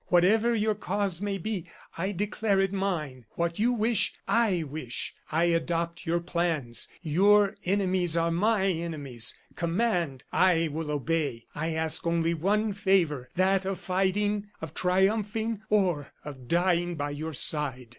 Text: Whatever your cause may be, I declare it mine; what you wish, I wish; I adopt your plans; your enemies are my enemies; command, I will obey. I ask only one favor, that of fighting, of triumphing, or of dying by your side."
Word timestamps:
Whatever 0.07 0.55
your 0.55 0.73
cause 0.73 1.21
may 1.21 1.37
be, 1.37 1.67
I 1.95 2.11
declare 2.11 2.59
it 2.59 2.73
mine; 2.73 3.27
what 3.35 3.59
you 3.59 3.71
wish, 3.71 4.13
I 4.27 4.63
wish; 4.63 5.13
I 5.31 5.43
adopt 5.43 6.07
your 6.07 6.19
plans; 6.19 6.87
your 7.03 7.55
enemies 7.65 8.17
are 8.17 8.31
my 8.31 8.65
enemies; 8.65 9.37
command, 9.55 10.23
I 10.33 10.69
will 10.71 10.89
obey. 10.89 11.45
I 11.53 11.75
ask 11.75 12.07
only 12.07 12.33
one 12.33 12.73
favor, 12.73 13.29
that 13.35 13.63
of 13.63 13.79
fighting, 13.79 14.49
of 14.59 14.73
triumphing, 14.73 15.61
or 15.69 16.11
of 16.25 16.47
dying 16.47 16.95
by 16.95 17.11
your 17.11 17.33
side." 17.35 17.89